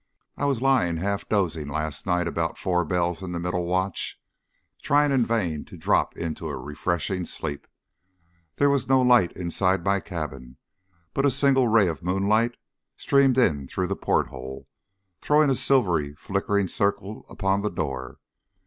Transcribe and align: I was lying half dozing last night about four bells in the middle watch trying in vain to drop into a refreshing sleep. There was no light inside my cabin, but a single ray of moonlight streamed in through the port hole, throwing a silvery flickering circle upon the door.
I 0.35 0.45
was 0.45 0.63
lying 0.63 0.97
half 0.97 1.29
dozing 1.29 1.67
last 1.67 2.07
night 2.07 2.27
about 2.27 2.57
four 2.57 2.83
bells 2.83 3.21
in 3.21 3.33
the 3.33 3.39
middle 3.39 3.65
watch 3.67 4.19
trying 4.81 5.11
in 5.11 5.23
vain 5.23 5.63
to 5.65 5.77
drop 5.77 6.17
into 6.17 6.47
a 6.47 6.57
refreshing 6.57 7.23
sleep. 7.23 7.67
There 8.55 8.71
was 8.71 8.89
no 8.89 9.03
light 9.03 9.31
inside 9.33 9.85
my 9.85 9.99
cabin, 9.99 10.57
but 11.13 11.23
a 11.27 11.29
single 11.29 11.67
ray 11.67 11.85
of 11.85 12.01
moonlight 12.01 12.57
streamed 12.97 13.37
in 13.37 13.67
through 13.67 13.85
the 13.85 13.95
port 13.95 14.29
hole, 14.29 14.65
throwing 15.19 15.51
a 15.51 15.55
silvery 15.55 16.15
flickering 16.15 16.67
circle 16.67 17.23
upon 17.29 17.61
the 17.61 17.69
door. 17.69 18.17